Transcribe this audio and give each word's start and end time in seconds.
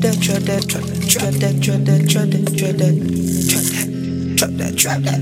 that, 0.00 0.20
trap 0.20 0.42
that, 0.42 0.68
trap 0.68 0.82
that, 0.84 1.08
trap 1.08 1.32
that, 1.34 1.62
trap 1.62 1.80
that, 1.84 2.08
trap 2.08 2.28
that, 2.30 2.44
trap 2.58 2.76
that, 2.78 2.94
trap 4.36 4.50
that, 4.58 4.76
trap 4.76 5.00
that, 5.02 5.02
trap 5.02 5.02
that. 5.02 5.20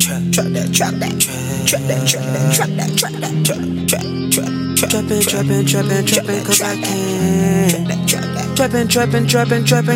Trap, 0.00 0.22
trap 0.32 0.48
that, 0.52 0.68
trap 0.72 0.94
that, 1.00 1.14
trap 1.20 1.82
that, 1.88 2.06
trap 2.06 2.22
that, 2.24 2.50
trap 2.52 2.70
that, 2.76 2.90
trap 2.96 3.12
that, 3.12 3.32
trap, 3.44 3.62
trap, 3.88 4.04
trap, 4.30 4.52
trapping, 4.76 5.22
trapping, 5.22 5.64
trapping, 5.64 6.04
trapping, 6.04 6.44
cause 6.44 6.60
I 6.60 6.76
can. 6.76 7.86
Trapping, 8.56 8.88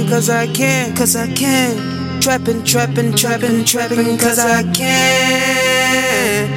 cause 0.09 0.29
I 0.31 0.47
can, 0.47 0.97
cause 0.97 1.17
I 1.17 1.33
can. 1.35 2.21
Trapping, 2.21 2.65
trapping, 2.65 3.15
trapping, 3.15 3.65
trapping, 3.65 4.19
cause 4.19 4.39
I 4.39 4.63
can. 4.73 6.49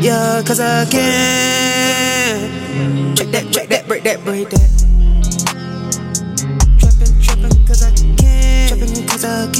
Yeah, 0.00 0.42
cause 0.46 0.60
I 0.60 0.84
can. 0.86 1.75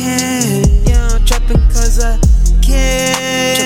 Can. 0.06 0.86
Yeah, 0.86 1.08
I'm 1.12 1.24
trapping, 1.24 1.62
cause 1.68 2.02
I 2.02 2.18
can. 2.62 3.65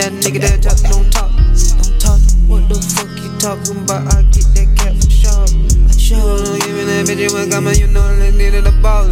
That 0.00 0.12
nigga 0.24 0.40
that 0.40 0.62
talk 0.64 0.80
don't 0.88 1.12
talk. 1.12 1.28
Don't 1.28 2.00
talk. 2.00 2.20
What 2.48 2.64
the 2.72 2.80
fuck 2.80 3.12
you 3.20 3.28
talking 3.36 3.84
about? 3.84 4.08
I 4.16 4.24
get 4.32 4.48
that 4.56 4.68
cat 4.80 4.96
for 4.96 5.12
sure. 5.12 5.44
I 5.44 5.92
sure 5.92 6.56
give 6.56 6.72
me 6.72 6.88
that 6.88 7.04
bitch 7.04 7.20
you 7.20 7.28
want 7.36 7.52
coming 7.52 7.76
you 7.76 7.86
know 7.86 8.00
that 8.16 8.32
needed 8.32 8.64
a 8.66 8.72
ball 8.80 9.04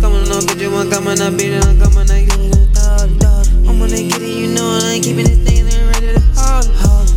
coming 0.00 0.24
on 0.32 0.40
bitch 0.48 0.64
you 0.64 0.72
want 0.72 0.88
coming 0.90 1.20
I 1.20 1.28
beat 1.28 1.52
it 1.52 1.60
I'm 1.60 1.76
coming 1.76 2.08
I 2.08 2.24
get 2.24 2.40
it 2.40 2.72
I'm 3.68 3.76
gonna 3.76 4.00
get 4.00 4.22
it 4.24 4.32
you 4.32 4.48
know 4.48 4.80
I 4.80 4.96
ain't 4.96 5.04
keeping 5.04 5.28
this 5.28 5.44
thing 5.44 5.68
ready 5.68 6.16
to 6.16 6.24
haul 6.32 6.64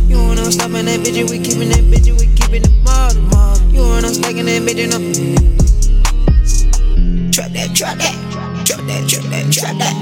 you 0.04 0.20
wanna 0.20 0.44
stop 0.52 0.70
in 0.76 0.84
that 0.84 1.00
bitch 1.00 1.24
we 1.32 1.40
keeping 1.40 1.72
that 1.72 1.84
bitch 1.88 2.12
we 2.12 2.28
keeping 2.36 2.60
it 2.60 2.84
bottom 2.84 3.24
you 3.72 3.80
wanna 3.80 4.12
stacking 4.12 4.44
that 4.44 4.60
bitch 4.68 4.84
you 4.84 4.92
know. 4.92 5.00
Trap 7.32 7.52
that, 7.56 7.72
trap 7.72 7.96
that, 7.96 8.16
trap 8.68 8.84
that, 8.84 9.08
trap 9.08 9.24
that, 9.32 9.48
trap 9.48 9.76
that, 9.80 9.96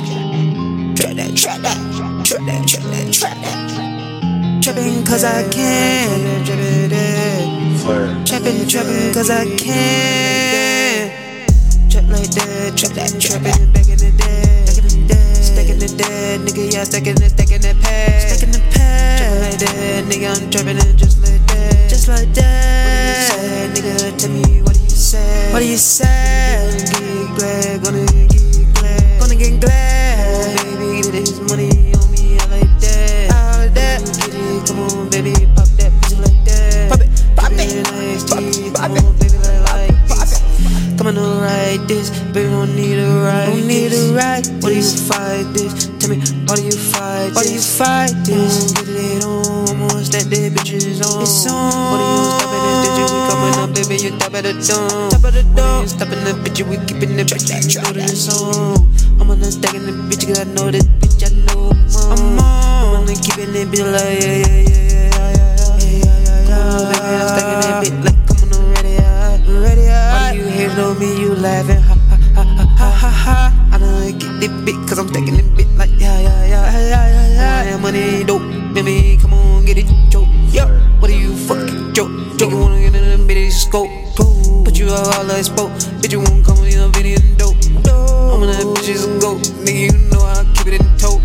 trap 0.96 1.14
that, 1.14 1.36
trap 1.36 1.60
that, 1.62 2.15
trap 2.26 2.42
that, 2.42 2.66
trap 2.66 2.82
that, 2.82 3.12
trap 4.60 4.76
cause 5.06 5.22
I 5.22 5.48
can, 5.48 6.44
trapping, 8.26 8.66
trapping 8.66 9.14
cause 9.14 9.30
I 9.30 9.44
can. 9.56 11.10
Trap 11.88 12.04
like 12.10 12.30
that, 12.34 12.74
trap 12.76 12.92
that, 12.98 13.20
trapping 13.20 13.70
back 13.70 13.86
in 13.86 13.98
the 14.02 14.10
day, 14.18 14.64
back 14.66 14.76
in 14.76 14.88
the 14.90 15.06
day, 15.06 15.34
stacking 15.38 15.78
the 15.78 15.86
dead, 15.96 16.40
nigga, 16.40 16.72
yeah, 16.74 16.82
stacking 16.82 17.14
it, 17.14 17.30
stacking 17.30 17.60
that 17.60 17.76
pad, 17.80 18.22
stacking 18.28 18.50
the 18.50 18.58
pad. 18.74 19.18
Trapping 19.20 19.40
like 19.46 19.58
that, 19.60 20.04
nigga, 20.10 20.28
I'm 20.34 20.50
trapping 20.50 20.78
it 20.78 20.96
just 20.96 21.22
like 21.22 21.46
that, 21.46 21.88
just 21.88 22.08
like 22.08 22.34
that. 22.34 23.70
What 23.70 23.78
do 23.78 23.78
you 23.78 23.86
say, 23.86 24.02
nigga? 24.02 24.18
Tell 24.18 24.30
me 24.32 24.62
what 24.62 24.74
do 24.74 24.82
you 24.82 24.90
say? 24.90 25.52
What 25.52 25.60
do 25.60 25.66
you 25.68 25.76
say? 25.76 26.45
Like 41.76 41.88
this, 41.88 42.10
baby, 42.32 42.50
don't 42.50 42.74
need 42.74 42.98
a 42.98 43.08
ride. 43.20 43.46
Don't 43.46 43.66
need 43.66 43.92
a 43.92 44.14
ride. 44.14 44.46
Why 44.62 44.70
do 44.70 44.76
you 44.76 44.82
fight 44.82 45.44
this? 45.52 45.88
Tell 45.98 46.10
me, 46.10 46.18
why 46.46 46.56
do 46.56 46.64
you 46.64 46.72
fight 46.72 47.34
Why 47.34 47.42
do 47.42 47.52
you 47.52 47.60
fight 47.60 48.12
this? 48.24 48.72
Get 48.72 48.88
it 48.88 49.24
on, 49.24 49.68
almost 49.68 50.12
that 50.12 50.30
day, 50.30 50.48
bitches 50.48 51.04
on. 51.04 51.22
It's 51.22 51.46
on. 51.46 51.72
Why 51.92 51.98
do 52.00 52.04
you 52.06 52.24
stop 52.32 52.52
at 52.54 52.60
this 52.64 52.76
bitch? 52.84 53.00
We 53.12 53.18
coming 53.28 53.54
up, 53.60 53.70
baby, 53.74 53.96
you 54.02 54.10
top 54.18 54.34
at 54.34 54.44
the 54.44 54.52
dome. 54.56 55.10
Top 55.10 55.24
at 55.24 55.32
the 55.34 55.42
dome. 55.54 55.82
You 55.82 55.88
stopping 55.88 56.24
the 56.24 56.32
bitch, 56.40 56.62
we 56.64 56.76
keeping 56.86 57.16
the 57.16 57.24
bitch. 57.24 57.48
You 57.74 57.82
know 57.82 57.92
that 57.92 58.10
it's 58.10 58.28
on. 58.32 58.76
I'm 59.20 59.30
on 59.30 59.40
the 59.40 59.50
stacking 59.52 59.84
the 59.84 59.92
bitch, 59.92 60.26
cause 60.26 60.40
I 60.40 60.44
know 60.44 60.70
this 60.70 60.84
bitch, 60.84 61.20
I 61.24 61.34
know 61.44 61.70
I'm 61.70 61.96
on. 61.96 62.18
I'm 62.18 62.38
on. 62.38 62.66
I'm 62.86 63.00
on 63.00 63.06
the 63.06 63.14
keeping 63.20 63.52
it 63.52 63.68
bitch 63.68 63.84
like 63.84 64.22
yeah, 64.22 64.36
yeah, 64.36 64.64
yeah, 64.64 64.86
yeah, 64.86 65.12
yeah, 65.12 65.36
yeah, 65.36 65.92
yeah, 65.92 66.24
yeah, 66.24 66.40
yeah. 66.40 66.48
yeah. 66.48 66.88
Baby, 66.88 67.12
I'm 67.20 67.28
stacking 67.28 67.60
that 67.60 67.84
bitch 67.84 68.04
like 68.04 68.15
come 68.15 68.15
on, 68.15 68.15
I'm 68.15 68.15
laughing? 71.46 71.82
Ha 71.88 71.94
ha 72.10 72.16
ha 72.34 72.42
ha 72.42 72.66
ha 72.78 72.88
ha 72.90 73.10
ha. 73.24 73.36
I 73.72 73.78
don't 73.78 74.18
get 74.18 74.32
this 74.40 74.52
bit 74.66 74.76
cause 74.88 74.98
I'm 74.98 75.08
stacking 75.08 75.36
it 75.38 75.48
bit 75.56 75.68
like 75.78 75.90
yeah 75.98 76.18
yeah 76.18 76.42
yeah 76.52 76.66
yeah 76.74 77.06
yeah 77.06 77.26
yeah. 77.38 77.70
yeah. 77.70 77.76
Money 77.78 78.24
dope, 78.24 78.42
baby, 78.74 79.18
come 79.22 79.34
on, 79.34 79.64
get 79.64 79.78
it 79.78 79.86
choke. 80.10 80.26
Yeah, 80.50 80.66
what 80.98 81.08
do 81.08 81.14
you 81.14 81.36
fucking 81.46 81.94
joke? 81.94 82.10
Joke, 82.38 82.50
you 82.50 82.58
wanna 82.58 82.80
get 82.80 82.94
in 82.98 83.20
the 83.20 83.26
bitty 83.26 83.50
scope? 83.50 83.90
Put 84.64 84.74
you 84.78 84.90
all 84.90 85.24
like 85.24 85.44
spoke, 85.44 85.70
bitch, 86.02 86.12
you 86.12 86.20
won't 86.20 86.44
come 86.44 86.58
with 86.60 86.74
your 86.74 86.88
video 86.88 87.18
dope. 87.38 87.54
I'm 87.86 88.42
on 88.42 88.50
that 88.50 88.66
bitches 88.74 89.06
a 89.06 89.20
goat, 89.22 89.38
nigga, 89.62 89.82
you 89.86 89.94
know 90.10 90.22
I 90.26 90.42
keep 90.54 90.66
it 90.66 90.80
in 90.80 90.86
tote. 90.98 91.22